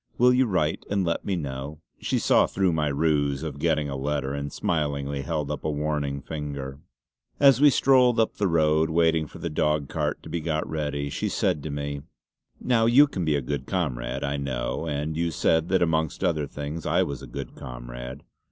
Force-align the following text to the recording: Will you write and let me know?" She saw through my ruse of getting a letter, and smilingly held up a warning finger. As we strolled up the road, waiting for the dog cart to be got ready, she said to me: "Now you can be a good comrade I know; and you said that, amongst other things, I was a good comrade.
Will 0.17 0.33
you 0.33 0.47
write 0.47 0.83
and 0.89 1.05
let 1.05 1.25
me 1.25 1.35
know?" 1.35 1.79
She 1.99 2.17
saw 2.17 2.47
through 2.47 2.73
my 2.73 2.87
ruse 2.87 3.43
of 3.43 3.59
getting 3.59 3.87
a 3.87 3.95
letter, 3.95 4.33
and 4.33 4.51
smilingly 4.51 5.21
held 5.21 5.51
up 5.51 5.63
a 5.63 5.69
warning 5.69 6.23
finger. 6.23 6.79
As 7.39 7.61
we 7.61 7.69
strolled 7.69 8.19
up 8.19 8.37
the 8.37 8.47
road, 8.47 8.89
waiting 8.89 9.27
for 9.27 9.37
the 9.37 9.47
dog 9.47 9.89
cart 9.89 10.23
to 10.23 10.29
be 10.29 10.41
got 10.41 10.67
ready, 10.67 11.11
she 11.11 11.29
said 11.29 11.61
to 11.61 11.69
me: 11.69 12.01
"Now 12.59 12.87
you 12.87 13.05
can 13.05 13.23
be 13.23 13.35
a 13.35 13.43
good 13.43 13.67
comrade 13.67 14.23
I 14.23 14.37
know; 14.37 14.87
and 14.87 15.15
you 15.15 15.29
said 15.29 15.69
that, 15.69 15.83
amongst 15.83 16.23
other 16.23 16.47
things, 16.47 16.87
I 16.87 17.03
was 17.03 17.21
a 17.21 17.27
good 17.27 17.53
comrade. 17.53 18.23